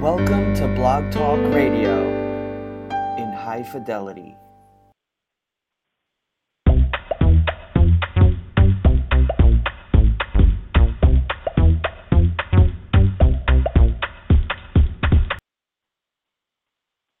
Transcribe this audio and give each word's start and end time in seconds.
Welcome 0.00 0.54
to 0.54 0.66
Blog 0.76 1.12
Talk 1.12 1.38
Radio 1.52 2.00
in 3.18 3.32
high 3.34 3.62
fidelity. 3.70 4.34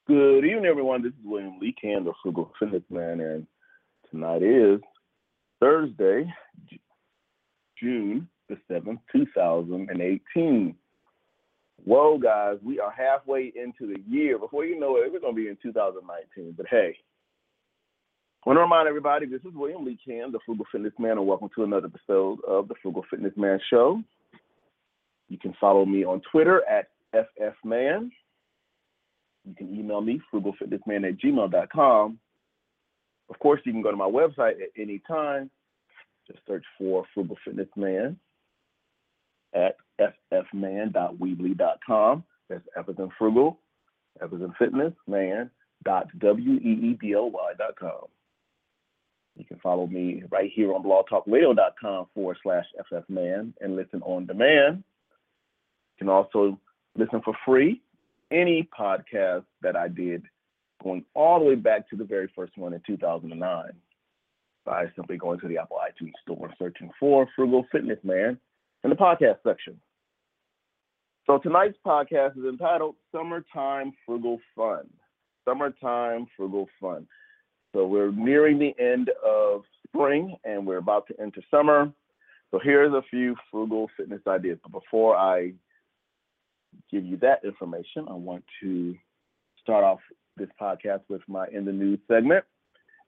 Good 0.06 0.46
evening, 0.46 0.64
everyone. 0.64 1.02
This 1.02 1.12
is 1.12 1.18
William 1.22 1.58
Lee 1.60 1.74
Can, 1.78 2.04
the 2.04 2.14
Frugal 2.22 2.50
Fitness 2.58 2.82
Man, 2.88 3.20
and 3.20 3.46
tonight 4.10 4.42
is 4.42 4.80
Thursday, 5.60 6.32
June 7.78 8.26
the 8.48 8.56
7th, 8.70 8.98
2018. 9.12 10.74
Whoa, 11.84 12.18
guys, 12.18 12.58
we 12.62 12.78
are 12.78 12.90
halfway 12.90 13.52
into 13.54 13.92
the 13.92 14.00
year. 14.08 14.38
Before 14.38 14.64
you 14.64 14.78
know 14.78 14.96
it, 14.96 15.10
we're 15.12 15.20
going 15.20 15.34
to 15.34 15.42
be 15.42 15.48
in 15.48 15.56
2019. 15.62 16.54
But 16.56 16.66
hey, 16.70 16.96
I 18.44 18.48
want 18.48 18.58
to 18.58 18.60
remind 18.62 18.88
everybody 18.88 19.26
this 19.26 19.40
is 19.40 19.54
William 19.54 19.84
Lee 19.84 19.98
Can, 20.04 20.30
the 20.30 20.40
Frugal 20.44 20.66
Fitness 20.70 20.92
Man, 20.98 21.12
and 21.12 21.26
welcome 21.26 21.48
to 21.54 21.64
another 21.64 21.88
episode 21.88 22.38
of 22.46 22.68
the 22.68 22.74
Frugal 22.82 23.04
Fitness 23.10 23.32
Man 23.36 23.58
Show. 23.70 24.02
You 25.28 25.38
can 25.38 25.54
follow 25.60 25.86
me 25.86 26.04
on 26.04 26.20
Twitter 26.30 26.62
at 26.68 26.88
FFMan. 27.14 28.10
You 29.44 29.54
can 29.54 29.74
email 29.74 30.00
me, 30.00 30.20
frugalfitnessman 30.32 31.08
at 31.08 31.18
gmail.com. 31.18 32.18
Of 33.30 33.38
course, 33.38 33.60
you 33.64 33.72
can 33.72 33.82
go 33.82 33.90
to 33.90 33.96
my 33.96 34.08
website 34.08 34.60
at 34.60 34.70
any 34.76 35.00
time. 35.08 35.50
Just 36.26 36.40
search 36.46 36.64
for 36.78 37.04
Frugal 37.14 37.36
Fitness 37.44 37.68
Man 37.76 38.18
at 39.54 39.76
ffman.weebly.com. 40.32 42.24
That's 42.48 42.64
in 42.98 43.10
frugal, 43.16 43.60
in 44.20 44.54
fitness, 44.58 44.94
man, 45.06 45.50
dot. 45.84 46.08
You 49.36 49.44
can 49.44 49.58
follow 49.62 49.86
me 49.86 50.24
right 50.30 50.50
here 50.52 50.74
on 50.74 50.82
blogtalkradio.com 50.82 52.06
forward 52.14 52.38
slash 52.42 52.66
ffman 52.92 53.52
and 53.60 53.76
listen 53.76 54.02
on 54.02 54.26
demand. 54.26 54.82
You 55.96 56.06
can 56.06 56.08
also 56.08 56.58
listen 56.96 57.20
for 57.24 57.34
free 57.46 57.80
any 58.30 58.68
podcast 58.78 59.44
that 59.62 59.76
I 59.76 59.88
did 59.88 60.24
going 60.82 61.04
all 61.14 61.38
the 61.38 61.44
way 61.44 61.54
back 61.54 61.88
to 61.90 61.96
the 61.96 62.04
very 62.04 62.30
first 62.34 62.56
one 62.56 62.72
in 62.72 62.82
2009 62.86 63.64
by 64.64 64.86
simply 64.96 65.16
going 65.16 65.40
to 65.40 65.48
the 65.48 65.58
Apple 65.58 65.78
iTunes 65.78 66.12
store 66.22 66.46
and 66.46 66.54
searching 66.58 66.90
for 66.98 67.28
Frugal 67.34 67.66
Fitness 67.72 67.98
Man 68.02 68.38
in 68.84 68.90
the 68.90 68.96
podcast 68.96 69.38
section. 69.44 69.80
So 71.30 71.38
tonight's 71.38 71.78
podcast 71.86 72.36
is 72.36 72.44
entitled 72.44 72.96
Summertime 73.12 73.92
Frugal 74.04 74.40
Fun. 74.56 74.90
Summertime 75.44 76.26
Frugal 76.36 76.68
Fun. 76.80 77.06
So 77.72 77.86
we're 77.86 78.10
nearing 78.10 78.58
the 78.58 78.74
end 78.80 79.12
of 79.24 79.62
spring 79.86 80.34
and 80.42 80.66
we're 80.66 80.78
about 80.78 81.06
to 81.06 81.14
enter 81.20 81.40
summer. 81.48 81.92
So 82.50 82.58
here's 82.60 82.92
a 82.92 83.02
few 83.08 83.36
frugal 83.48 83.88
fitness 83.96 84.22
ideas. 84.26 84.58
But 84.60 84.72
before 84.72 85.16
I 85.16 85.52
give 86.90 87.04
you 87.04 87.16
that 87.18 87.44
information, 87.44 88.06
I 88.10 88.14
want 88.14 88.42
to 88.64 88.96
start 89.62 89.84
off 89.84 90.00
this 90.36 90.48
podcast 90.60 91.02
with 91.08 91.22
my 91.28 91.46
In 91.52 91.64
the 91.64 91.72
News 91.72 92.00
segment. 92.08 92.44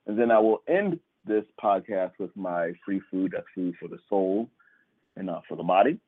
And 0.06 0.16
then 0.16 0.30
I 0.30 0.38
will 0.38 0.62
end 0.68 1.00
this 1.26 1.42
podcast 1.60 2.12
with 2.20 2.30
my 2.36 2.70
free 2.86 3.00
food, 3.10 3.32
that's 3.34 3.46
food 3.52 3.74
for 3.80 3.88
the 3.88 3.98
soul 4.08 4.48
and 5.16 5.26
not 5.26 5.42
for 5.48 5.56
the 5.56 5.64
body. 5.64 5.98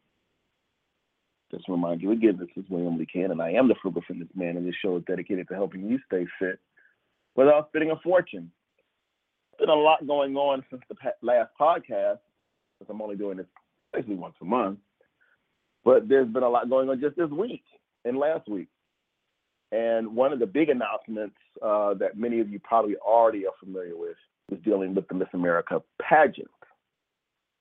Just 1.55 1.69
remind 1.69 2.03
you 2.03 2.11
again, 2.11 2.37
this 2.37 2.49
is 2.57 2.69
William 2.69 2.99
Lee 2.99 3.07
Can, 3.07 3.31
and 3.31 3.41
I 3.41 3.53
am 3.53 3.69
the 3.69 3.77
Frugal 3.81 4.03
Fitness 4.09 4.29
Man, 4.35 4.57
and 4.57 4.67
this 4.67 4.75
show 4.83 4.97
is 4.97 5.05
dedicated 5.07 5.47
to 5.49 5.55
helping 5.55 5.89
you 5.89 6.01
stay 6.07 6.27
fit 6.41 6.59
without 7.37 7.69
spending 7.69 7.93
a 7.93 7.97
fortune. 8.03 8.51
There's 9.53 9.69
been 9.69 9.79
a 9.79 9.81
lot 9.81 10.05
going 10.05 10.35
on 10.37 10.65
since 10.69 10.83
the 10.89 10.97
last 11.23 11.51
podcast, 11.61 12.19
because 12.81 12.91
I'm 12.91 13.01
only 13.01 13.15
doing 13.15 13.37
this 13.37 13.47
basically 13.93 14.17
once 14.17 14.35
a 14.43 14.45
month. 14.45 14.81
But 15.85 16.09
there's 16.09 16.27
been 16.27 16.43
a 16.43 16.49
lot 16.49 16.69
going 16.69 16.89
on 16.89 17.01
just 17.01 17.17
this 17.17 17.31
week 17.31 17.63
and 18.05 18.19
last 18.19 18.49
week. 18.49 18.69
And 19.71 20.17
one 20.17 20.33
of 20.33 20.41
the 20.41 20.47
big 20.47 20.71
announcements 20.71 21.37
uh, 21.63 21.95
that 21.95 22.17
many 22.17 22.41
of 22.41 22.49
you 22.49 22.59
probably 22.59 22.97
already 22.97 23.47
are 23.47 23.53
familiar 23.61 23.97
with 23.97 24.17
is 24.51 24.59
dealing 24.65 24.93
with 24.95 25.07
the 25.07 25.15
Miss 25.15 25.29
America 25.35 25.81
pageant. 26.03 26.49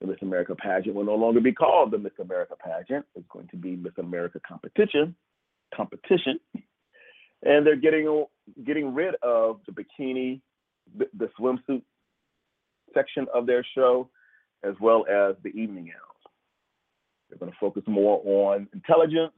The 0.04 0.10
Miss 0.10 0.22
America 0.22 0.54
pageant 0.54 0.98
will 0.98 1.06
no 1.06 1.16
longer 1.16 1.40
be 1.40 1.54
called 1.54 1.92
the 1.92 1.98
Miss 1.98 2.12
America 2.20 2.56
pageant. 2.60 3.06
It's 3.16 3.26
going 3.32 3.48
to 3.48 3.56
be 3.56 3.78
Miss 3.78 3.94
America 3.98 4.38
competition. 4.46 5.16
Competition, 5.74 6.42
and 7.42 7.66
they're 7.66 7.78
getting 7.78 8.26
getting 8.66 8.94
rid 8.94 9.16
of 9.24 9.62
the 9.66 9.72
bikini, 9.72 10.42
the, 10.98 11.30
swimsuit 11.40 11.82
section 12.94 13.28
of 13.34 13.48
their 13.48 13.66
show, 13.74 14.10
as 14.64 14.76
well 14.82 15.06
as 15.10 15.36
the 15.42 15.50
evening 15.50 15.86
gowns. 15.86 16.34
They're 17.30 17.40
going 17.40 17.52
to 17.54 17.58
focus 17.58 17.84
more 17.88 18.22
on 18.26 18.68
intelligence, 18.74 19.34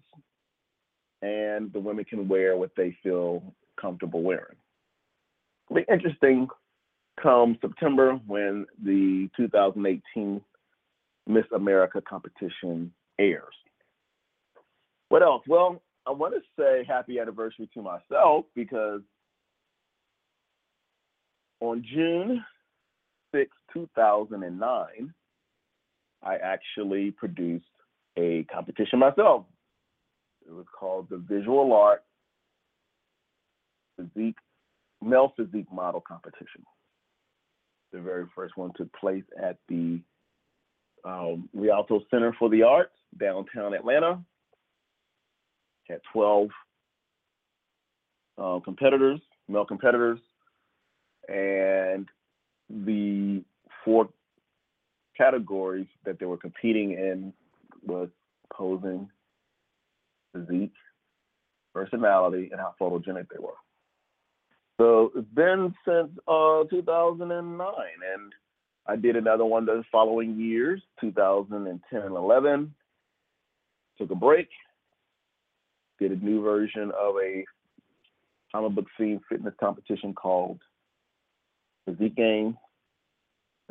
and 1.21 1.71
the 1.73 1.79
women 1.79 2.05
can 2.05 2.27
wear 2.27 2.57
what 2.57 2.71
they 2.75 2.97
feel 3.03 3.53
comfortable 3.79 4.23
wearing. 4.23 4.57
It'll 5.69 5.83
be 5.83 5.93
interesting 5.93 6.47
come 7.21 7.57
September 7.61 8.19
when 8.27 8.65
the 8.83 9.29
2018 9.37 10.41
Miss 11.27 11.45
America 11.53 12.01
competition 12.01 12.91
airs. 13.19 13.55
What 15.09 15.23
else? 15.23 15.43
Well, 15.47 15.81
I 16.05 16.11
want 16.11 16.35
to 16.35 16.41
say 16.59 16.85
happy 16.87 17.19
anniversary 17.19 17.69
to 17.73 17.81
myself 17.81 18.45
because 18.55 19.01
on 21.61 21.83
June 21.91 22.43
6, 23.33 23.49
2009, 23.73 25.13
I 26.23 26.35
actually 26.35 27.11
produced 27.11 27.65
a 28.17 28.43
competition 28.51 28.99
myself. 28.99 29.45
It 30.47 30.53
was 30.53 30.65
called 30.77 31.07
the 31.09 31.17
Visual 31.17 31.73
Art 31.73 32.03
Physique 33.97 34.37
Male 35.01 35.33
Physique 35.35 35.71
Model 35.71 36.01
Competition. 36.01 36.63
The 37.91 37.99
very 37.99 38.25
first 38.35 38.57
one 38.57 38.71
took 38.75 38.91
place 38.93 39.23
at 39.41 39.57
the 39.69 39.99
um, 41.05 41.49
Rialto 41.53 42.01
Center 42.09 42.35
for 42.37 42.49
the 42.49 42.63
Arts, 42.63 42.95
downtown 43.19 43.73
Atlanta. 43.73 44.19
Had 45.87 46.01
12 46.13 46.49
uh, 48.37 48.59
competitors, 48.63 49.19
male 49.47 49.65
competitors, 49.65 50.19
and 51.29 52.07
the 52.69 53.43
four 53.83 54.09
categories 55.15 55.87
that 56.05 56.19
they 56.19 56.25
were 56.25 56.37
competing 56.37 56.91
in 56.91 57.33
was 57.83 58.09
posing, 58.51 59.07
physique, 60.33 60.73
personality, 61.73 62.49
and 62.51 62.59
how 62.59 62.73
photogenic 62.79 63.27
they 63.29 63.39
were. 63.39 63.53
So 64.79 65.11
it's 65.15 65.27
been 65.33 65.73
since 65.87 66.09
uh, 66.27 66.63
2009, 66.69 67.67
and 68.13 68.33
I 68.87 68.95
did 68.95 69.15
another 69.15 69.45
one 69.45 69.65
the 69.65 69.83
following 69.91 70.39
years, 70.39 70.81
2010 71.01 71.99
and 71.99 72.15
11. 72.15 72.73
Took 73.97 74.11
a 74.11 74.15
break, 74.15 74.49
did 75.99 76.11
a 76.11 76.23
new 76.23 76.43
version 76.43 76.91
of 76.91 77.15
a 77.23 77.45
comic 78.51 78.75
book 78.75 78.85
themed 78.99 79.21
fitness 79.29 79.53
competition 79.59 80.13
called 80.13 80.59
Physique 81.85 82.15
Game. 82.15 82.57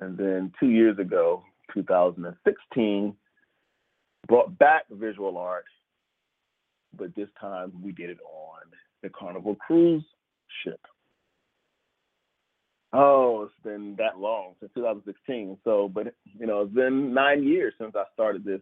And 0.01 0.17
then 0.19 0.53
two 0.59 0.71
years 0.71 0.99
ago, 0.99 1.45
2016, 1.73 3.15
brought 4.27 4.59
back 4.59 4.85
visual 4.91 5.37
art, 5.39 5.67
but 6.97 7.15
this 7.15 7.29
time 7.41 7.73
we 7.83 7.93
did 7.93 8.11
it 8.11 8.19
on 8.21 8.63
the 9.03 9.11
Carnival 9.11 9.55
cruise 9.55 10.05
ship. 10.65 10.81
Oh, 12.97 13.43
it's 13.43 13.65
been 13.65 13.97
that 13.99 14.21
long 14.21 14.55
since 14.61 14.71
2016. 14.77 15.59
So, 15.65 15.91
but 15.93 16.15
you 16.39 16.47
know, 16.47 16.61
it's 16.61 16.73
been 16.73 17.13
nine 17.13 17.43
years 17.43 17.75
since 17.77 17.93
I 17.97 18.05
started 18.15 18.45
this 18.45 18.61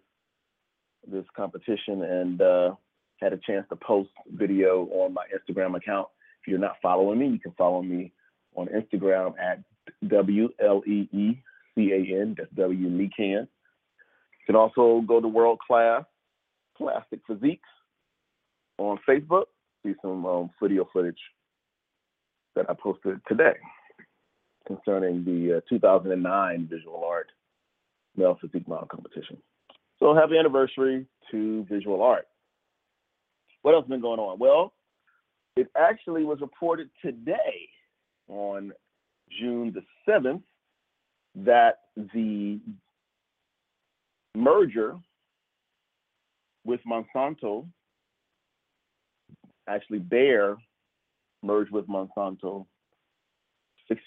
this 1.06 1.24
competition 1.36 2.02
and 2.02 2.40
uh, 2.40 2.74
had 3.20 3.34
a 3.34 3.40
chance 3.46 3.66
to 3.68 3.76
post 3.76 4.08
video 4.32 4.86
on 4.86 5.12
my 5.12 5.24
Instagram 5.36 5.76
account. 5.76 6.08
If 6.40 6.48
you're 6.48 6.58
not 6.58 6.76
following 6.80 7.18
me, 7.18 7.28
you 7.28 7.38
can 7.38 7.52
follow 7.58 7.82
me 7.82 8.10
on 8.54 8.68
Instagram 8.68 9.34
at 9.38 9.62
W 10.08 10.48
L 10.64 10.82
E 10.86 11.08
E 11.12 11.38
C 11.74 11.92
A 11.92 12.22
N. 12.22 12.34
That's 12.38 12.50
W. 12.54 12.88
You 12.88 13.46
can 14.46 14.56
also 14.56 15.02
go 15.06 15.20
to 15.20 15.28
World 15.28 15.58
Class 15.58 16.04
Plastic 16.78 17.20
Physiques 17.26 17.68
on 18.78 18.98
Facebook. 19.06 19.44
See 19.84 19.92
some 20.00 20.24
um, 20.24 20.50
video 20.62 20.88
footage 20.90 21.20
that 22.56 22.70
I 22.70 22.74
posted 22.74 23.20
today 23.28 23.56
concerning 24.66 25.24
the 25.24 25.58
uh, 25.58 25.60
2009 25.68 26.68
visual 26.70 27.04
art 27.04 27.28
male 28.16 28.38
physique 28.40 28.68
model 28.68 28.86
competition. 28.86 29.38
So 29.98 30.14
happy 30.14 30.36
anniversary 30.38 31.06
to 31.30 31.64
visual 31.70 32.02
art. 32.02 32.26
what 33.62 33.74
else 33.74 33.84
has 33.84 33.90
been 33.90 34.00
going 34.00 34.20
on? 34.20 34.38
Well, 34.38 34.72
it 35.56 35.68
actually 35.76 36.24
was 36.24 36.40
reported 36.40 36.90
today 37.00 37.68
on 38.28 38.72
June 39.38 39.74
the 39.74 39.82
7th 40.10 40.42
that 41.34 41.80
the 42.14 42.60
merger 44.34 44.96
with 46.64 46.80
Monsanto, 46.86 47.66
actually 49.68 49.98
Bayer 49.98 50.56
merged 51.42 51.72
with 51.72 51.86
Monsanto, 51.86 52.66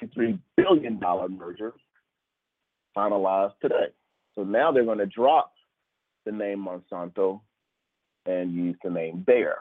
$63 0.02 0.40
billion 0.58 1.00
merger, 1.38 1.74
finalized 2.96 3.54
today. 3.62 3.88
So 4.36 4.44
now 4.44 4.72
they're 4.72 4.86
going 4.86 4.98
to 5.00 5.06
drop 5.06 5.54
the 6.26 6.32
name 6.32 6.66
Monsanto 6.66 7.42
and 8.26 8.54
use 8.54 8.76
the 8.84 8.90
name 8.90 9.24
Bayer. 9.26 9.58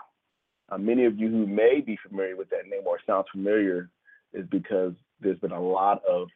Uh, 0.71 0.79
many 0.79 1.05
of 1.05 1.19
you 1.19 1.29
who 1.29 1.47
may 1.47 1.81
be 1.81 1.99
familiar 2.06 2.37
with 2.37 2.49
that 2.50 2.67
name 2.69 2.82
or 2.87 2.99
sounds 3.06 3.26
familiar 3.31 3.91
is 4.32 4.47
because 4.50 4.93
there's 5.21 5.38
been 5.38 5.53
a 5.53 5.61
lot 5.61 6.03
of 6.09 6.29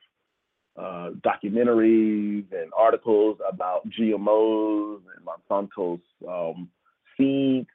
uh, 0.79 1.11
documentaries 1.21 2.45
and 2.53 2.71
articles 2.77 3.39
about 3.51 3.89
GMOs 3.91 5.01
and 5.17 5.27
Monsanto's 5.27 6.01
um, 6.29 6.69
seeds 7.17 7.67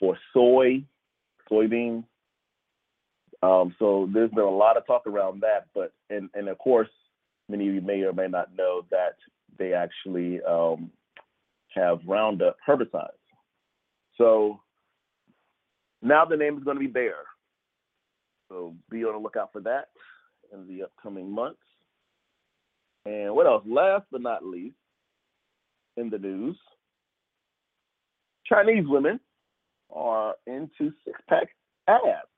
for 0.00 0.16
soy, 0.32 0.82
soybeans. 1.50 2.04
Um, 3.42 3.74
so 3.78 4.08
there's 4.12 4.30
been 4.30 4.44
a 4.44 4.50
lot 4.50 4.76
of 4.76 4.86
talk 4.86 5.06
around 5.06 5.42
that, 5.42 5.66
but 5.74 5.92
and 6.10 6.30
and 6.34 6.48
of 6.48 6.58
course, 6.58 6.88
many 7.48 7.68
of 7.68 7.74
you 7.74 7.80
may 7.80 8.02
or 8.02 8.12
may 8.12 8.28
not 8.28 8.54
know 8.56 8.84
that 8.90 9.16
they 9.58 9.72
actually 9.72 10.40
um, 10.42 10.90
have 11.74 12.00
Roundup 12.06 12.56
herbicides. 12.66 13.08
So 14.16 14.60
now 16.02 16.24
the 16.24 16.36
name 16.36 16.56
is 16.56 16.64
going 16.64 16.76
to 16.76 16.80
be 16.80 16.86
Bayer. 16.86 17.24
So 18.48 18.74
be 18.90 19.04
on 19.04 19.14
the 19.14 19.18
lookout 19.18 19.50
for 19.52 19.60
that 19.62 19.88
in 20.52 20.68
the 20.68 20.84
upcoming 20.84 21.30
months. 21.30 21.58
And 23.06 23.34
what 23.34 23.46
else? 23.46 23.64
Last 23.66 24.04
but 24.12 24.20
not 24.20 24.44
least, 24.44 24.76
in 25.96 26.10
the 26.10 26.18
news, 26.18 26.56
Chinese 28.46 28.84
women 28.86 29.18
are 29.90 30.34
into 30.46 30.92
six 31.04 31.20
pack 31.28 31.48
abs. 31.88 32.31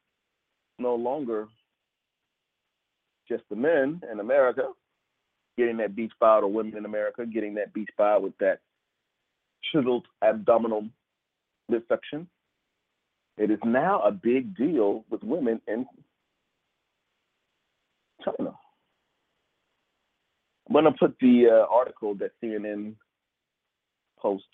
No 0.79 0.95
longer 0.95 1.49
just 3.29 3.45
the 3.49 3.57
men 3.57 4.03
in 4.11 4.21
America 4.21 4.69
getting 5.57 5.77
that 5.79 5.95
beach 5.95 6.13
bod, 6.21 6.43
or 6.43 6.49
women 6.49 6.77
in 6.77 6.85
America 6.85 7.25
getting 7.25 7.55
that 7.55 7.73
beach 7.73 7.91
bod 7.97 8.23
with 8.23 8.37
that 8.39 8.61
chiseled 9.73 10.07
abdominal 10.23 10.89
midsection. 11.69 12.27
It 13.37 13.51
is 13.51 13.59
now 13.65 14.01
a 14.03 14.13
big 14.13 14.57
deal 14.57 15.05
with 15.11 15.23
women 15.23 15.61
in 15.67 15.87
China. 18.25 18.53
I'm 20.67 20.73
going 20.73 20.85
to 20.85 20.93
put 20.93 21.17
the 21.21 21.47
uh, 21.51 21.73
article 21.73 22.15
that 22.17 22.31
CNN 22.43 22.95
posted 24.19 24.49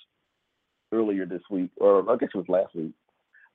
earlier 0.93 1.27
this 1.27 1.43
week, 1.51 1.71
or 1.77 2.11
I 2.11 2.17
guess 2.17 2.31
it 2.35 2.39
was 2.39 2.49
last 2.49 2.75
week. 2.75 2.93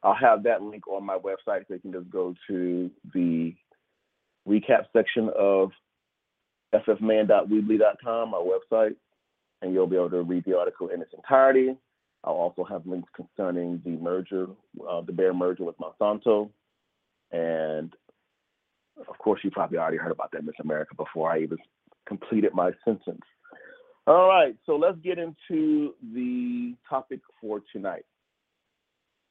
I'll 0.03 0.15
have 0.15 0.43
that 0.43 0.61
link 0.61 0.87
on 0.87 1.05
my 1.05 1.17
website 1.17 1.67
so 1.67 1.73
you 1.73 1.79
can 1.79 1.93
just 1.93 2.09
go 2.09 2.35
to 2.47 2.91
the 3.13 3.55
recap 4.47 4.85
section 4.93 5.29
of 5.37 5.71
ffman.weebly.com, 6.73 8.29
my 8.29 8.37
website, 8.37 8.95
and 9.61 9.73
you'll 9.73 9.87
be 9.87 9.95
able 9.95 10.09
to 10.09 10.21
read 10.21 10.43
the 10.45 10.57
article 10.57 10.89
in 10.89 11.01
its 11.01 11.13
entirety. 11.13 11.75
I'll 12.23 12.33
also 12.33 12.63
have 12.63 12.85
links 12.85 13.09
concerning 13.15 13.81
the 13.85 13.91
merger, 13.91 14.47
uh, 14.87 15.01
the 15.01 15.11
Bayer 15.11 15.33
merger 15.33 15.63
with 15.63 15.75
Monsanto. 15.77 16.49
And 17.31 17.93
of 19.07 19.17
course, 19.19 19.41
you 19.43 19.51
probably 19.51 19.77
already 19.77 19.97
heard 19.97 20.11
about 20.11 20.31
that 20.31 20.43
Miss 20.43 20.55
America 20.61 20.95
before 20.95 21.31
I 21.31 21.39
even 21.41 21.57
completed 22.07 22.53
my 22.53 22.71
sentence. 22.83 23.21
All 24.07 24.27
right, 24.27 24.55
so 24.65 24.75
let's 24.75 24.97
get 24.99 25.17
into 25.17 25.93
the 26.13 26.75
topic 26.87 27.19
for 27.41 27.61
tonight. 27.73 28.05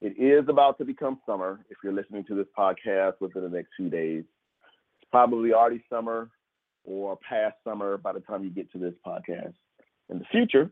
It 0.05 0.23
is 0.23 0.47
about 0.51 0.77
to 0.77 0.85
become 0.85 1.19
summer 1.25 1.61
if 1.71 1.79
you're 1.83 1.95
listening 1.95 2.25
to 2.25 2.35
this 2.35 2.45
podcast 2.59 3.15
within 3.21 3.43
the 3.43 3.49
next 3.49 3.71
few 3.75 3.89
days. 3.89 4.23
It's 5.01 5.11
probably 5.11 5.55
already 5.55 5.83
summer 5.89 6.29
or 6.85 7.19
past 7.27 7.55
summer 7.65 7.97
by 7.97 8.12
the 8.12 8.21
time 8.21 8.45
you 8.45 8.51
get 8.51 8.71
to 8.73 8.79
this 8.79 8.93
podcast 9.06 9.55
in 10.11 10.19
the 10.19 10.27
future. 10.31 10.71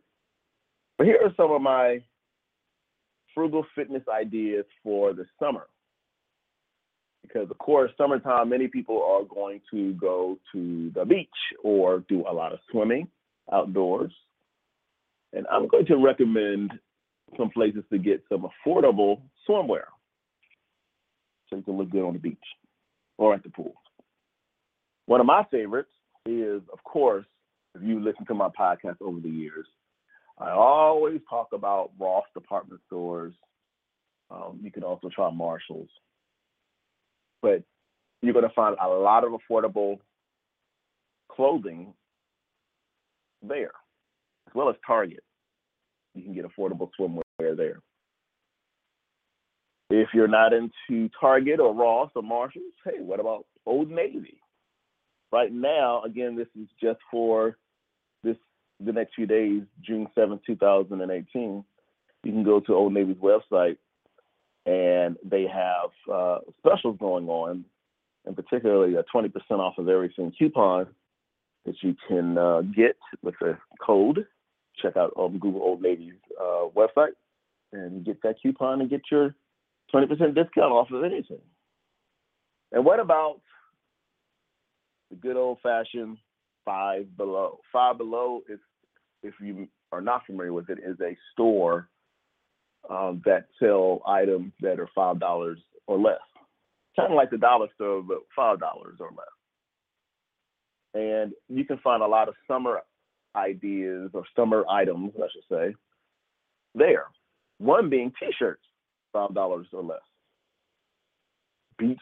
But 0.99 1.07
here 1.07 1.19
are 1.25 1.33
some 1.35 1.51
of 1.51 1.63
my 1.63 2.03
frugal 3.35 3.65
fitness 3.75 4.03
ideas 4.15 4.67
for 4.83 5.15
the 5.15 5.25
summer. 5.41 5.67
Because, 7.23 7.51
of 7.51 7.57
course, 7.57 7.91
summertime, 7.97 8.51
many 8.51 8.69
people 8.69 9.03
are 9.03 9.25
going 9.25 9.63
to 9.71 9.95
go 9.95 10.39
to 10.53 10.93
the 10.95 11.07
beach 11.07 11.29
or 11.65 12.05
do 12.07 12.27
a 12.29 12.35
lot 12.35 12.53
of 12.53 12.59
swimming 12.71 13.09
outdoors. 13.51 14.13
And 15.33 15.47
I'm 15.51 15.69
going 15.69 15.87
to 15.87 15.97
recommend 15.97 16.73
some 17.37 17.51
places 17.51 17.85
to 17.91 17.99
get 17.99 18.23
some 18.29 18.47
affordable 18.47 19.21
swimwear 19.49 19.85
so 21.49 21.57
you 21.57 21.63
can 21.63 21.77
look 21.77 21.91
good 21.91 22.05
on 22.07 22.15
the 22.15 22.19
beach 22.19 22.39
or 23.19 23.35
at 23.35 23.43
the 23.43 23.51
pool. 23.51 23.75
One 25.07 25.21
of 25.21 25.27
my 25.27 25.45
favorites 25.51 25.91
is, 26.27 26.63
of 26.73 26.83
course, 26.85 27.27
if 27.75 27.83
you 27.83 28.01
listen 28.01 28.27
to 28.27 28.35
my 28.35 28.49
podcast 28.49 28.97
over 29.01 29.21
the 29.21 29.31
years, 29.31 29.67
I 30.39 30.51
always 30.51 31.21
talk 31.29 31.49
about 31.53 31.91
Ross 31.99 32.25
department 32.35 32.81
stores. 32.87 33.35
Um, 34.31 34.61
you 34.63 34.71
can 34.71 34.83
also 34.83 35.09
try 35.15 35.31
Marshalls. 35.31 35.89
But 37.43 37.63
you're 38.23 38.33
going 38.33 38.49
to 38.49 38.55
find 38.55 38.77
a 38.81 38.89
lot 38.89 39.25
of 39.25 39.33
affordable 39.33 39.99
clothing 41.31 41.93
there, 43.43 43.73
as 44.49 44.55
well 44.55 44.69
as 44.69 44.77
Target. 44.87 45.25
You 46.15 46.23
can 46.23 46.35
get 46.35 46.45
affordable 46.45 46.91
swimwear 46.99 47.22
there. 47.39 47.81
If 49.91 50.09
you're 50.15 50.29
not 50.29 50.53
into 50.53 51.11
Target 51.21 51.61
or 51.61 51.75
Ross 51.75 52.11
or 52.15 52.23
Marshalls, 52.23 52.73
hey, 52.85 53.01
what 53.01 53.21
about 53.21 53.47
Old 53.67 53.91
Navy? 53.91 54.39
Right 55.31 55.53
now, 55.53 56.03
again, 56.03 56.37
this 56.37 56.49
is 56.59 56.69
just 56.81 57.01
for 57.11 57.57
this 58.23 58.37
the 58.81 58.93
next 58.93 59.15
few 59.15 59.27
days, 59.27 59.63
June 59.85 60.07
7th, 60.17 60.41
2018. 60.47 61.65
You 62.25 62.33
can 62.33 62.43
go 62.43 62.61
to 62.61 62.75
Old 62.75 62.93
Navy's 62.93 63.17
website 63.17 63.77
and 64.65 65.17
they 65.25 65.47
have 65.47 65.91
uh, 66.13 66.39
specials 66.59 66.97
going 66.99 67.29
on, 67.29 67.65
and 68.25 68.37
particularly 68.37 68.95
a 68.95 69.05
20% 69.15 69.31
off 69.51 69.79
of 69.79 69.89
everything 69.89 70.33
coupon 70.39 70.87
that 71.67 71.75
you 71.83 71.97
can 72.09 72.39
uh, 72.39 72.63
get 72.63 72.97
with 73.23 73.35
a 73.43 73.59
code. 73.85 74.27
Check 74.81 74.97
out 74.97 75.13
um, 75.19 75.39
Google 75.39 75.63
Old 75.63 75.83
Navy's 75.83 76.15
uh, 76.41 76.69
website 76.75 77.13
and 77.73 78.05
get 78.05 78.23
that 78.23 78.37
coupon 78.43 78.81
and 78.81 78.91
get 78.91 79.03
your 79.11 79.35
20% 79.95 80.09
discount 80.09 80.73
off 80.73 80.91
of 80.91 81.05
anything. 81.05 81.41
And 82.73 82.85
what 82.85 83.01
about 83.01 83.41
the 85.11 85.17
good 85.17 85.37
old 85.37 85.59
fashioned 85.63 86.19
Five 86.65 87.17
Below? 87.17 87.61
Five 87.73 87.99
Below 87.99 88.43
is, 88.49 88.59
if 89.23 89.35
you 89.41 89.69
are 89.91 90.01
not 90.01 90.25
familiar 90.27 90.53
with 90.53 90.71
it, 90.71 90.79
is 90.79 90.99
a 91.01 91.17
store 91.33 91.89
um, 92.89 93.23
that 93.25 93.47
sell 93.61 94.03
items 94.07 94.53
that 94.61 94.81
are 94.81 94.89
five 94.95 95.21
dollars 95.21 95.59
or 95.87 95.99
less, 95.99 96.21
kind 96.97 97.13
of 97.13 97.17
like 97.17 97.31
the 97.31 97.39
dollar 97.39 97.67
store, 97.75 98.03
but 98.03 98.19
five 98.35 98.59
dollars 98.59 98.99
or 99.01 99.11
less. 99.11 99.27
And 100.95 101.33
you 101.49 101.65
can 101.65 101.79
find 101.79 102.03
a 102.03 102.07
lot 102.07 102.29
of 102.29 102.35
summer 102.47 102.81
ideas 103.35 104.11
or 104.15 104.25
summer 104.37 104.65
items, 104.69 105.13
I 105.17 105.27
should 105.33 105.45
say, 105.51 105.75
there. 106.75 107.07
One 107.63 107.89
being 107.89 108.13
T-shirts, 108.19 108.63
five 109.13 109.35
dollars 109.35 109.69
or 109.73 109.85
less. 109.85 110.01
Beach 111.79 112.01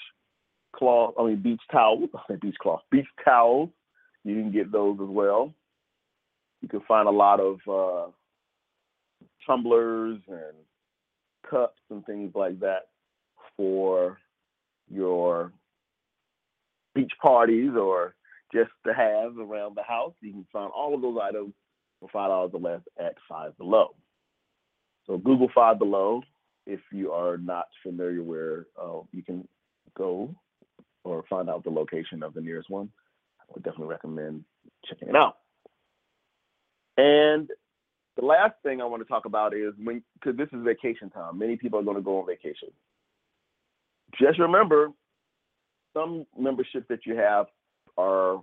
cloth, 0.74 1.14
I 1.18 1.24
mean 1.24 1.42
beach 1.42 1.60
towels, 1.70 2.08
I 2.14 2.36
beach 2.36 2.56
cloth, 2.62 2.80
beach 2.90 3.06
towels. 3.22 3.68
You 4.24 4.36
can 4.36 4.50
get 4.50 4.72
those 4.72 4.98
as 5.02 5.08
well. 5.08 5.52
You 6.62 6.68
can 6.68 6.80
find 6.88 7.08
a 7.08 7.10
lot 7.10 7.40
of 7.40 7.58
uh, 7.68 8.10
tumblers 9.46 10.20
and 10.28 10.56
cups 11.50 11.78
and 11.90 12.06
things 12.06 12.32
like 12.34 12.58
that 12.60 12.88
for 13.54 14.18
your 14.90 15.52
beach 16.94 17.12
parties 17.20 17.72
or 17.78 18.14
just 18.52 18.70
to 18.86 18.94
have 18.94 19.36
around 19.38 19.76
the 19.76 19.82
house. 19.82 20.14
You 20.22 20.32
can 20.32 20.46
find 20.50 20.70
all 20.74 20.94
of 20.94 21.02
those 21.02 21.18
items 21.22 21.52
for 22.00 22.08
five 22.10 22.28
dollars 22.30 22.50
or 22.54 22.60
less 22.60 22.80
at 22.98 23.14
Five 23.28 23.58
Below. 23.58 23.94
So 25.10 25.18
Google 25.18 25.50
Five 25.52 25.80
Below 25.80 26.22
if 26.66 26.78
you 26.92 27.10
are 27.10 27.36
not 27.36 27.66
familiar 27.82 28.22
where 28.22 28.66
uh, 28.80 29.00
you 29.12 29.24
can 29.24 29.48
go 29.96 30.32
or 31.02 31.24
find 31.28 31.50
out 31.50 31.64
the 31.64 31.70
location 31.70 32.22
of 32.22 32.32
the 32.32 32.40
nearest 32.40 32.70
one. 32.70 32.88
I 33.40 33.44
would 33.48 33.64
definitely 33.64 33.88
recommend 33.88 34.44
checking 34.88 35.08
it 35.08 35.16
out. 35.16 35.38
And 36.96 37.48
the 38.16 38.24
last 38.24 38.54
thing 38.62 38.80
I 38.80 38.84
want 38.84 39.02
to 39.02 39.08
talk 39.08 39.24
about 39.24 39.52
is 39.52 39.72
when, 39.82 40.00
because 40.14 40.36
this 40.36 40.48
is 40.52 40.64
vacation 40.64 41.10
time. 41.10 41.38
Many 41.38 41.56
people 41.56 41.80
are 41.80 41.84
going 41.84 41.96
to 41.96 42.02
go 42.02 42.20
on 42.20 42.26
vacation. 42.26 42.68
Just 44.20 44.38
remember, 44.38 44.90
some 45.92 46.24
memberships 46.38 46.86
that 46.88 47.04
you 47.04 47.16
have 47.16 47.46
are 47.98 48.40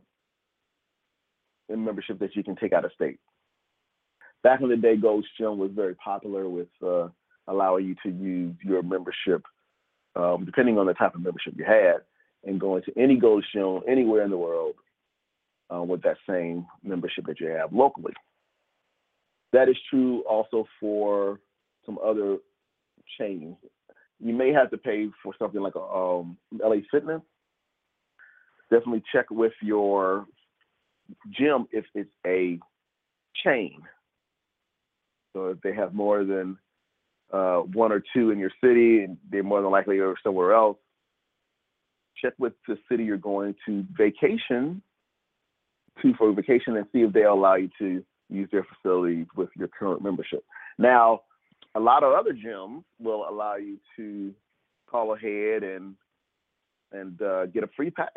in 1.69 1.85
membership 1.85 2.19
that 2.19 2.35
you 2.35 2.43
can 2.43 2.57
take 2.57 2.73
out 2.73 2.83
of 2.83 2.91
state. 2.91 3.19
Back 4.43 4.61
in 4.61 4.69
the 4.69 4.77
day, 4.77 4.95
Gold's 4.95 5.27
Gym 5.37 5.57
was 5.57 5.71
very 5.73 5.95
popular 5.95 6.47
with 6.47 6.67
uh, 6.85 7.09
allowing 7.47 7.85
you 7.85 7.95
to 8.03 8.09
use 8.09 8.55
your 8.63 8.83
membership, 8.83 9.43
um, 10.15 10.45
depending 10.45 10.77
on 10.77 10.85
the 10.85 10.93
type 10.93 11.15
of 11.15 11.21
membership 11.21 11.53
you 11.57 11.65
had, 11.65 11.97
and 12.45 12.59
going 12.59 12.83
to 12.83 12.99
any 12.99 13.17
Gold's 13.17 13.47
Gym 13.53 13.81
anywhere 13.87 14.23
in 14.23 14.29
the 14.29 14.37
world 14.37 14.75
uh, 15.73 15.81
with 15.81 16.01
that 16.03 16.17
same 16.29 16.65
membership 16.83 17.25
that 17.27 17.39
you 17.39 17.47
have 17.47 17.73
locally. 17.73 18.13
That 19.53 19.69
is 19.69 19.77
true 19.89 20.23
also 20.29 20.65
for 20.79 21.39
some 21.85 21.97
other 22.03 22.37
chains. 23.19 23.55
You 24.19 24.33
may 24.33 24.51
have 24.51 24.69
to 24.71 24.77
pay 24.77 25.07
for 25.23 25.33
something 25.39 25.61
like 25.61 25.75
a 25.75 25.81
um, 25.81 26.37
LA 26.53 26.77
Fitness. 26.91 27.21
Definitely 28.69 29.03
check 29.13 29.29
with 29.29 29.53
your 29.61 30.25
gym 31.31 31.67
if 31.71 31.85
it's 31.95 32.09
a 32.25 32.59
chain. 33.43 33.81
So 35.37 35.49
if 35.49 35.61
they 35.61 35.73
have 35.73 35.93
more 35.93 36.23
than 36.23 36.57
uh, 37.31 37.57
one 37.57 37.91
or 37.91 38.03
two 38.15 38.31
in 38.31 38.39
your 38.39 38.49
city, 38.63 39.03
and 39.03 39.17
they're 39.29 39.43
more 39.43 39.61
than 39.61 39.69
likely 39.69 39.99
are 39.99 40.15
somewhere 40.23 40.53
else, 40.53 40.77
check 42.19 42.33
with 42.39 42.53
the 42.67 42.75
city 42.89 43.03
you're 43.03 43.17
going 43.17 43.53
to 43.67 43.85
vacation 43.95 44.81
to 46.01 46.13
for 46.17 46.33
vacation 46.33 46.75
and 46.75 46.87
see 46.91 47.01
if 47.01 47.13
they 47.13 47.23
allow 47.23 47.53
you 47.53 47.69
to 47.77 48.03
use 48.29 48.49
their 48.51 48.65
facilities 48.65 49.27
with 49.35 49.49
your 49.55 49.67
current 49.67 50.01
membership. 50.01 50.43
Now, 50.79 51.21
a 51.75 51.79
lot 51.79 52.03
of 52.03 52.13
other 52.13 52.33
gyms 52.33 52.83
will 52.99 53.29
allow 53.29 53.57
you 53.57 53.77
to 53.95 54.33
call 54.89 55.13
ahead 55.13 55.61
and 55.61 55.93
and 56.91 57.21
uh, 57.21 57.45
get 57.47 57.63
a 57.63 57.69
free 57.75 57.91
pass 57.91 58.09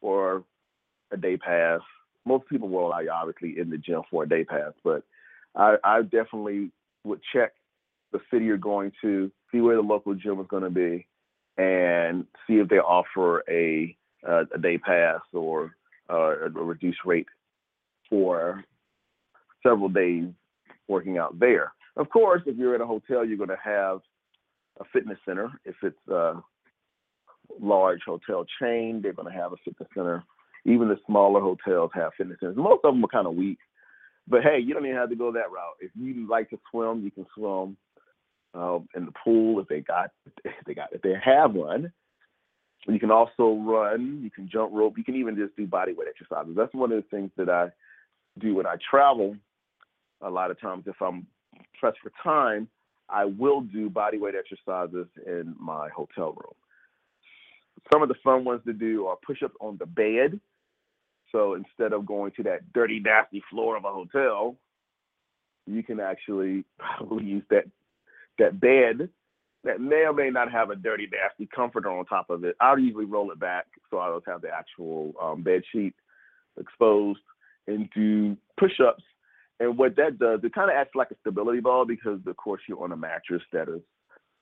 or 0.00 0.42
a 1.12 1.16
day 1.16 1.36
pass. 1.36 1.80
Most 2.24 2.48
people 2.48 2.68
will 2.68 2.88
allow 2.88 2.98
you 2.98 3.12
obviously 3.12 3.60
in 3.60 3.70
the 3.70 3.78
gym 3.78 4.02
for 4.10 4.24
a 4.24 4.28
day 4.28 4.44
pass, 4.44 4.72
but 4.82 5.04
I, 5.56 5.76
I 5.84 6.02
definitely 6.02 6.70
would 7.04 7.20
check 7.32 7.52
the 8.12 8.20
city 8.32 8.44
you're 8.44 8.56
going 8.56 8.92
to, 9.02 9.30
see 9.52 9.60
where 9.60 9.76
the 9.76 9.82
local 9.82 10.14
gym 10.14 10.40
is 10.40 10.46
going 10.48 10.62
to 10.62 10.70
be, 10.70 11.06
and 11.56 12.26
see 12.46 12.54
if 12.54 12.68
they 12.68 12.78
offer 12.78 13.42
a 13.50 13.96
a, 14.26 14.44
a 14.54 14.58
day 14.58 14.78
pass 14.78 15.20
or 15.32 15.74
uh, 16.10 16.46
a 16.46 16.50
reduced 16.50 16.98
rate 17.04 17.26
for 18.08 18.64
several 19.62 19.88
days 19.88 20.26
working 20.88 21.18
out 21.18 21.38
there. 21.38 21.72
Of 21.96 22.08
course, 22.10 22.42
if 22.46 22.56
you're 22.56 22.74
at 22.74 22.80
a 22.80 22.86
hotel, 22.86 23.24
you're 23.24 23.36
going 23.36 23.48
to 23.48 23.56
have 23.62 24.00
a 24.80 24.84
fitness 24.92 25.18
center. 25.26 25.50
If 25.64 25.74
it's 25.82 26.08
a 26.08 26.42
large 27.60 28.00
hotel 28.06 28.44
chain, 28.60 29.00
they're 29.02 29.12
going 29.12 29.32
to 29.32 29.38
have 29.38 29.52
a 29.52 29.56
fitness 29.64 29.88
center. 29.94 30.24
Even 30.64 30.88
the 30.88 30.98
smaller 31.06 31.40
hotels 31.40 31.90
have 31.94 32.12
fitness 32.16 32.38
centers. 32.40 32.56
Most 32.56 32.84
of 32.84 32.94
them 32.94 33.04
are 33.04 33.08
kind 33.08 33.26
of 33.26 33.34
weak, 33.34 33.58
but 34.28 34.42
hey, 34.42 34.58
you 34.58 34.74
don't 34.74 34.84
even 34.84 34.96
have 34.96 35.10
to 35.10 35.16
go 35.16 35.32
that 35.32 35.50
route. 35.50 35.76
If 35.80 35.90
you 35.94 36.28
like 36.28 36.50
to 36.50 36.58
swim, 36.70 37.02
you 37.02 37.10
can 37.10 37.26
swim 37.34 37.76
uh, 38.54 38.78
in 38.96 39.06
the 39.06 39.12
pool 39.24 39.60
if 39.60 39.68
they 39.68 39.80
got 39.80 40.10
if 40.44 40.54
they 40.66 40.74
got 40.74 40.92
if 40.92 41.02
they 41.02 41.14
have 41.24 41.52
one. 41.52 41.92
You 42.86 42.98
can 42.98 43.10
also 43.10 43.54
run. 43.54 44.20
You 44.22 44.30
can 44.30 44.48
jump 44.48 44.72
rope. 44.72 44.96
You 44.96 45.04
can 45.04 45.16
even 45.16 45.36
just 45.36 45.56
do 45.56 45.66
body 45.66 45.92
weight 45.92 46.08
exercises. 46.08 46.54
That's 46.56 46.72
one 46.74 46.92
of 46.92 47.02
the 47.02 47.08
things 47.10 47.30
that 47.36 47.50
I 47.50 47.68
do 48.38 48.54
when 48.54 48.66
I 48.66 48.76
travel 48.90 49.36
a 50.20 50.30
lot 50.30 50.50
of 50.50 50.60
times 50.60 50.84
if 50.86 51.00
I'm 51.00 51.26
pressed 51.78 51.98
for 52.02 52.12
time, 52.22 52.68
I 53.08 53.24
will 53.24 53.60
do 53.60 53.88
body 53.88 54.18
weight 54.18 54.34
exercises 54.34 55.06
in 55.26 55.54
my 55.58 55.88
hotel 55.88 56.32
room. 56.32 56.54
Some 57.92 58.02
of 58.02 58.08
the 58.08 58.14
fun 58.22 58.44
ones 58.44 58.60
to 58.66 58.72
do 58.72 59.06
are 59.06 59.16
push 59.24 59.42
ups 59.42 59.54
on 59.60 59.76
the 59.78 59.86
bed. 59.86 60.40
So 61.32 61.54
instead 61.54 61.92
of 61.92 62.06
going 62.06 62.32
to 62.36 62.42
that 62.44 62.72
dirty, 62.72 63.00
nasty 63.00 63.42
floor 63.50 63.76
of 63.76 63.84
a 63.84 63.92
hotel, 63.92 64.56
you 65.66 65.82
can 65.82 66.00
actually 66.00 66.64
probably 66.78 67.24
use 67.24 67.44
that 67.50 67.64
that 68.38 68.60
bed 68.60 69.08
that 69.64 69.80
may 69.80 70.04
or 70.06 70.12
may 70.12 70.30
not 70.30 70.50
have 70.52 70.70
a 70.70 70.76
dirty, 70.76 71.08
nasty 71.10 71.48
comforter 71.54 71.90
on 71.90 72.04
top 72.06 72.30
of 72.30 72.44
it. 72.44 72.56
I'll 72.60 72.78
usually 72.78 73.04
roll 73.04 73.32
it 73.32 73.40
back 73.40 73.66
so 73.90 73.98
I 73.98 74.06
don't 74.06 74.26
have 74.26 74.40
the 74.40 74.50
actual 74.50 75.14
um, 75.20 75.42
bed 75.42 75.62
sheet 75.72 75.94
exposed 76.58 77.20
and 77.66 77.88
do 77.94 78.36
push 78.56 78.78
ups 78.80 79.02
and 79.60 79.76
what 79.76 79.96
that 79.96 80.18
does, 80.18 80.40
it 80.44 80.54
kind 80.54 80.70
of 80.70 80.76
acts 80.76 80.94
like 80.94 81.10
a 81.10 81.16
stability 81.20 81.60
ball 81.60 81.84
because, 81.84 82.20
of 82.26 82.36
course, 82.36 82.62
you're 82.68 82.82
on 82.82 82.92
a 82.92 82.96
mattress 82.96 83.42
that 83.52 83.68
is 83.68 83.82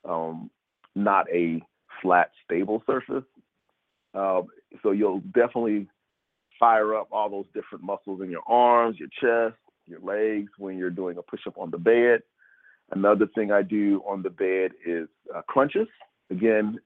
um, 0.04 0.50
not 0.94 1.26
a 1.32 1.62
flat, 2.02 2.30
stable 2.44 2.82
surface. 2.86 3.24
Uh, 4.14 4.42
so 4.82 4.90
you'll 4.90 5.20
definitely 5.34 5.88
fire 6.58 6.94
up 6.94 7.08
all 7.12 7.28
those 7.28 7.46
different 7.54 7.84
muscles 7.84 8.20
in 8.22 8.30
your 8.30 8.42
arms, 8.46 8.98
your 8.98 9.08
chest, 9.20 9.58
your 9.86 10.00
legs 10.00 10.50
when 10.58 10.76
you're 10.78 10.90
doing 10.90 11.16
a 11.18 11.22
push 11.22 11.40
up 11.46 11.58
on 11.58 11.70
the 11.70 11.78
bed. 11.78 12.22
Another 12.92 13.26
thing 13.34 13.50
I 13.50 13.62
do 13.62 14.02
on 14.06 14.22
the 14.22 14.30
bed 14.30 14.72
is 14.84 15.08
uh, 15.34 15.42
crunches. 15.42 15.88
Again, 16.30 16.78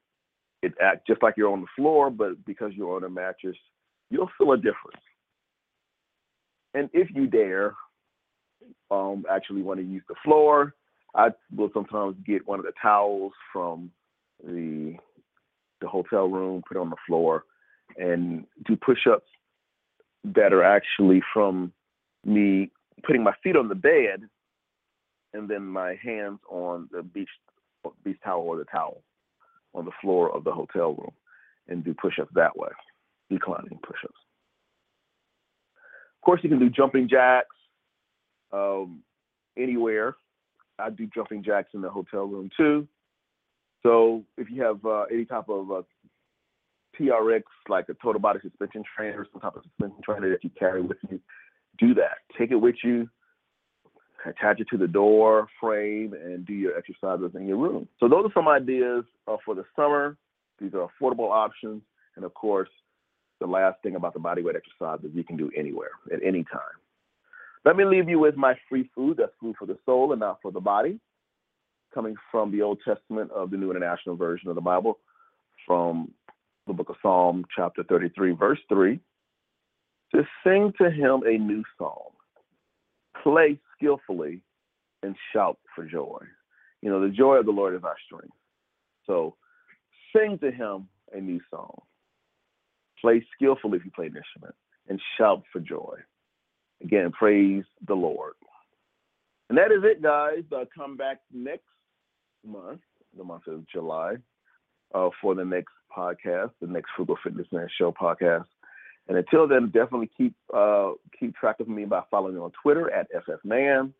it 0.62 0.74
acts 0.80 1.02
just 1.06 1.22
like 1.22 1.34
you're 1.36 1.52
on 1.52 1.60
the 1.60 1.66
floor, 1.76 2.10
but 2.10 2.44
because 2.44 2.72
you're 2.74 2.96
on 2.96 3.04
a 3.04 3.08
mattress, 3.08 3.56
you'll 4.10 4.30
feel 4.36 4.52
a 4.52 4.56
difference. 4.56 5.02
And 6.74 6.88
if 6.92 7.08
you 7.14 7.26
dare, 7.26 7.74
um, 8.90 9.24
actually 9.30 9.62
want 9.62 9.80
to 9.80 9.86
use 9.86 10.02
the 10.08 10.14
floor. 10.24 10.74
I 11.14 11.28
will 11.54 11.70
sometimes 11.74 12.16
get 12.24 12.46
one 12.46 12.58
of 12.60 12.64
the 12.64 12.72
towels 12.80 13.32
from 13.52 13.90
the 14.44 14.96
the 15.80 15.88
hotel 15.88 16.28
room, 16.28 16.62
put 16.68 16.76
on 16.76 16.90
the 16.90 16.96
floor, 17.06 17.44
and 17.96 18.44
do 18.66 18.76
push-ups 18.76 19.26
that 20.24 20.52
are 20.52 20.64
actually 20.64 21.22
from 21.32 21.72
me 22.24 22.70
putting 23.04 23.22
my 23.22 23.32
feet 23.42 23.56
on 23.56 23.68
the 23.68 23.74
bed 23.74 24.22
and 25.32 25.48
then 25.48 25.64
my 25.64 25.96
hands 26.02 26.38
on 26.48 26.88
the 26.92 27.02
beach 27.02 27.28
beach 28.04 28.18
towel 28.22 28.42
or 28.42 28.58
the 28.58 28.64
towel 28.64 29.02
on 29.74 29.84
the 29.84 29.90
floor 30.00 30.34
of 30.34 30.44
the 30.44 30.52
hotel 30.52 30.94
room 30.94 31.12
and 31.68 31.84
do 31.84 31.94
push-ups 31.94 32.30
that 32.34 32.56
way, 32.56 32.68
declining 33.30 33.78
push-ups. 33.82 34.12
Of 36.16 36.24
course, 36.24 36.40
you 36.42 36.50
can 36.50 36.58
do 36.58 36.68
jumping 36.68 37.08
jacks, 37.08 37.56
um, 38.52 39.02
anywhere. 39.56 40.16
I 40.78 40.90
do 40.90 41.08
jumping 41.14 41.42
jacks 41.42 41.70
in 41.72 41.80
the 41.80 41.88
hotel 41.88 42.24
room 42.24 42.50
too. 42.56 42.86
So 43.82 44.24
if 44.36 44.50
you 44.50 44.62
have 44.62 44.84
uh, 44.84 45.04
any 45.04 45.24
type 45.24 45.48
of 45.48 45.70
uh, 45.70 45.82
TRX, 47.00 47.42
like 47.68 47.88
a 47.88 47.94
total 47.94 48.20
body 48.20 48.40
suspension 48.42 48.82
trainer, 48.96 49.26
some 49.32 49.40
type 49.40 49.56
of 49.56 49.62
suspension 49.62 50.02
trainer 50.02 50.30
that 50.30 50.44
you 50.44 50.50
carry 50.58 50.82
with 50.82 50.98
you, 51.08 51.20
do 51.78 51.94
that. 51.94 52.18
Take 52.38 52.50
it 52.50 52.56
with 52.56 52.76
you, 52.84 53.08
attach 54.26 54.60
it 54.60 54.68
to 54.70 54.76
the 54.76 54.86
door 54.86 55.48
frame, 55.60 56.12
and 56.12 56.44
do 56.44 56.52
your 56.52 56.76
exercises 56.76 57.30
in 57.34 57.46
your 57.46 57.56
room. 57.56 57.88
So 57.98 58.08
those 58.08 58.26
are 58.26 58.32
some 58.34 58.48
ideas 58.48 59.04
uh, 59.26 59.36
for 59.44 59.54
the 59.54 59.64
summer. 59.74 60.16
These 60.60 60.74
are 60.74 60.88
affordable 60.88 61.30
options, 61.30 61.82
and 62.16 62.24
of 62.24 62.34
course, 62.34 62.68
the 63.40 63.46
last 63.46 63.82
thing 63.82 63.96
about 63.96 64.12
the 64.12 64.20
bodyweight 64.20 64.54
exercises 64.54 65.10
you 65.14 65.24
can 65.24 65.36
do 65.36 65.50
anywhere 65.56 65.92
at 66.12 66.22
any 66.22 66.44
time. 66.44 66.60
Let 67.64 67.76
me 67.76 67.84
leave 67.84 68.08
you 68.08 68.18
with 68.18 68.36
my 68.36 68.54
free 68.68 68.90
food. 68.94 69.16
That's 69.18 69.32
food 69.40 69.56
for 69.58 69.66
the 69.66 69.78
soul 69.86 70.12
and 70.12 70.20
not 70.20 70.38
for 70.42 70.50
the 70.50 70.60
body. 70.60 71.00
Coming 71.92 72.14
from 72.30 72.52
the 72.52 72.62
Old 72.62 72.78
Testament 72.84 73.30
of 73.32 73.50
the 73.50 73.56
New 73.56 73.70
International 73.70 74.16
Version 74.16 74.48
of 74.48 74.54
the 74.54 74.60
Bible, 74.60 74.98
from 75.66 76.10
the 76.70 76.74
book 76.76 76.88
of 76.88 76.96
Psalm, 77.02 77.44
chapter 77.54 77.82
33, 77.82 78.32
verse 78.32 78.60
3. 78.68 79.00
To 80.14 80.22
sing 80.44 80.72
to 80.78 80.90
him 80.90 81.22
a 81.26 81.36
new 81.36 81.64
song, 81.76 82.10
play 83.22 83.58
skillfully, 83.76 84.40
and 85.02 85.16
shout 85.32 85.58
for 85.74 85.84
joy. 85.84 86.20
You 86.80 86.90
know, 86.90 87.00
the 87.00 87.12
joy 87.12 87.36
of 87.36 87.46
the 87.46 87.52
Lord 87.52 87.74
is 87.74 87.82
our 87.82 87.96
strength. 88.06 88.36
So 89.06 89.34
sing 90.14 90.38
to 90.38 90.52
him 90.52 90.88
a 91.12 91.20
new 91.20 91.40
song. 91.50 91.80
Play 93.00 93.24
skillfully 93.34 93.78
if 93.78 93.84
you 93.84 93.90
play 93.90 94.06
an 94.06 94.16
instrument, 94.16 94.54
and 94.88 95.00
shout 95.18 95.42
for 95.52 95.58
joy. 95.58 95.96
Again, 96.82 97.10
praise 97.10 97.64
the 97.86 97.94
Lord. 97.94 98.34
And 99.48 99.58
that 99.58 99.72
is 99.72 99.82
it, 99.82 100.02
guys. 100.02 100.44
Uh, 100.54 100.66
come 100.72 100.96
back 100.96 101.18
next 101.32 101.64
month, 102.46 102.80
the 103.16 103.24
month 103.24 103.48
of 103.48 103.66
July, 103.66 104.16
uh, 104.94 105.08
for 105.20 105.34
the 105.34 105.44
next 105.44 105.72
podcast, 105.96 106.50
the 106.60 106.66
next 106.66 106.90
Frugal 106.96 107.16
Fitness 107.22 107.46
Man 107.52 107.68
Show 107.78 107.92
podcast. 107.92 108.46
And 109.08 109.18
until 109.18 109.48
then, 109.48 109.66
definitely 109.66 110.10
keep 110.16 110.34
uh, 110.54 110.92
keep 111.18 111.34
track 111.34 111.60
of 111.60 111.68
me 111.68 111.84
by 111.84 112.02
following 112.10 112.34
me 112.34 112.40
on 112.40 112.52
Twitter 112.62 112.90
at 112.92 113.08
FFMan, 113.12 113.92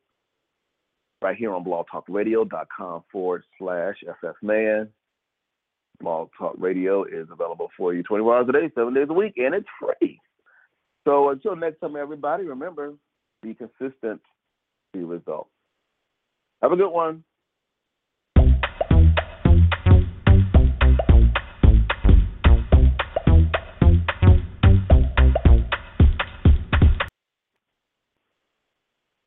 right 1.21 1.37
here 1.37 1.53
on 1.53 1.65
blogtalkradio.com 1.65 3.05
forward 3.11 3.45
slash 3.59 3.97
FFman. 4.23 4.89
Blog 6.01 6.31
Talk 6.39 6.55
Radio 6.59 7.05
is 7.05 7.29
available 7.31 7.71
for 7.77 7.93
you 7.93 8.03
24 8.03 8.37
hours 8.37 8.47
a 8.49 8.53
day, 8.53 8.71
seven 8.75 8.95
days 8.95 9.09
a 9.11 9.13
week, 9.13 9.35
and 9.37 9.55
it's 9.55 9.69
free. 9.79 10.21
So 11.07 11.31
until 11.31 11.57
next 11.57 11.81
time, 11.81 11.97
everybody, 11.97 12.45
remember, 12.45 12.95
be 13.43 13.55
consistent, 13.55 14.21
see 14.95 15.03
results. 15.03 15.51
Have 16.63 16.73
a 16.73 16.77
good 16.77 16.91
one. 16.91 17.25